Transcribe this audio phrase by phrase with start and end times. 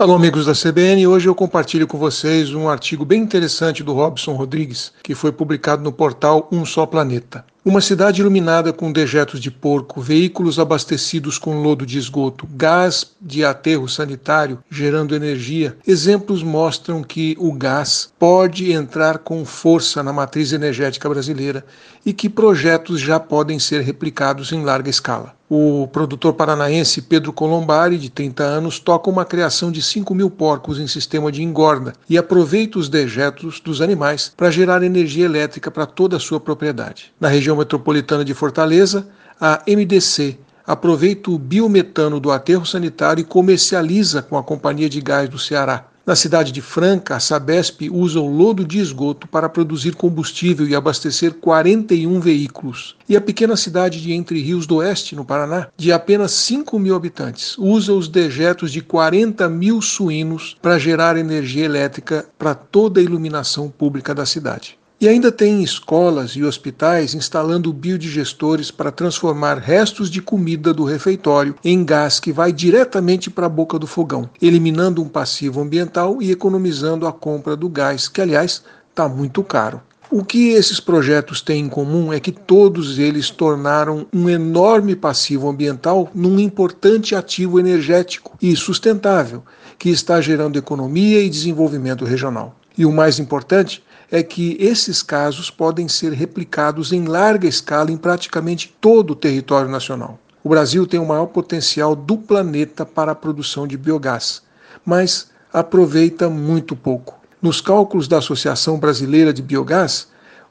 [0.00, 1.06] Alô, amigos da CBN.
[1.06, 5.82] Hoje eu compartilho com vocês um artigo bem interessante do Robson Rodrigues, que foi publicado
[5.82, 7.44] no portal Um Só Planeta.
[7.62, 13.44] Uma cidade iluminada com dejetos de porco, veículos abastecidos com lodo de esgoto, gás de
[13.44, 15.76] aterro sanitário gerando energia.
[15.86, 21.62] Exemplos mostram que o gás pode entrar com força na matriz energética brasileira
[22.06, 25.38] e que projetos já podem ser replicados em larga escala.
[25.52, 30.78] O produtor paranaense Pedro Colombari, de 30 anos, toca uma criação de 5 mil porcos
[30.78, 35.86] em sistema de engorda e aproveita os dejetos dos animais para gerar energia elétrica para
[35.86, 37.12] toda a sua propriedade.
[37.18, 39.08] Na região metropolitana de Fortaleza,
[39.40, 45.28] a MDC aproveita o biometano do aterro sanitário e comercializa com a Companhia de Gás
[45.28, 45.89] do Ceará.
[46.06, 50.74] Na cidade de Franca, a Sabesp usa o lodo de esgoto para produzir combustível e
[50.74, 52.96] abastecer 41 veículos.
[53.06, 56.96] E a pequena cidade de Entre Rios do Oeste, no Paraná, de apenas 5 mil
[56.96, 63.02] habitantes, usa os dejetos de 40 mil suínos para gerar energia elétrica para toda a
[63.02, 64.79] iluminação pública da cidade.
[65.00, 71.54] E ainda tem escolas e hospitais instalando biodigestores para transformar restos de comida do refeitório
[71.64, 76.30] em gás que vai diretamente para a boca do fogão, eliminando um passivo ambiental e
[76.30, 79.80] economizando a compra do gás, que aliás está muito caro.
[80.10, 85.48] O que esses projetos têm em comum é que todos eles tornaram um enorme passivo
[85.48, 89.42] ambiental num importante ativo energético e sustentável,
[89.78, 92.59] que está gerando economia e desenvolvimento regional.
[92.80, 97.96] E o mais importante é que esses casos podem ser replicados em larga escala em
[97.98, 100.18] praticamente todo o território nacional.
[100.42, 104.40] O Brasil tem o maior potencial do planeta para a produção de biogás,
[104.82, 107.20] mas aproveita muito pouco.
[107.42, 110.08] Nos cálculos da Associação Brasileira de Biogás,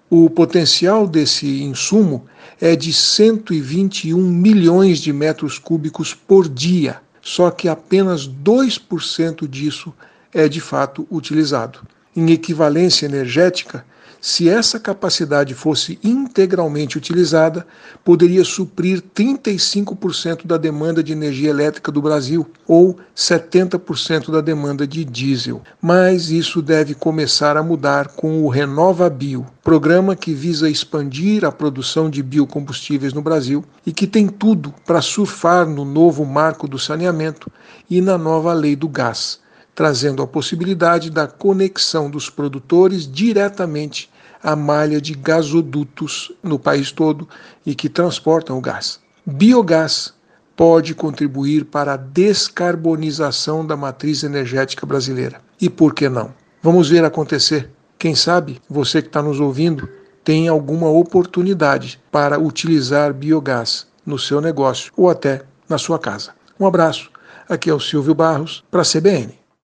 [0.07, 2.27] o potencial desse insumo
[2.61, 9.91] é de 121 milhões de metros cúbicos por dia, só que apenas 2% disso
[10.31, 11.79] é de fato utilizado
[12.19, 13.85] em equivalência energética,
[14.21, 17.65] se essa capacidade fosse integralmente utilizada,
[18.03, 25.05] poderia suprir 35% da demanda de energia elétrica do Brasil ou 70% da demanda de
[25.05, 25.61] diesel.
[25.81, 31.51] Mas isso deve começar a mudar com o Renova Bio, programa que visa expandir a
[31.51, 36.77] produção de biocombustíveis no Brasil e que tem tudo para surfar no novo marco do
[36.77, 37.49] saneamento
[37.89, 39.39] e na nova lei do gás
[39.79, 44.09] trazendo a possibilidade da conexão dos produtores diretamente
[44.43, 47.25] à malha de gasodutos no país todo
[47.65, 48.99] e que transportam o gás.
[49.25, 50.13] Biogás
[50.53, 55.39] pode contribuir para a descarbonização da matriz energética brasileira.
[55.61, 56.33] E por que não?
[56.61, 57.71] Vamos ver acontecer.
[57.97, 59.87] Quem sabe você que está nos ouvindo
[60.25, 66.31] tem alguma oportunidade para utilizar biogás no seu negócio ou até na sua casa.
[66.59, 67.09] Um abraço.
[67.47, 69.39] Aqui é o Silvio Barros para a CBN.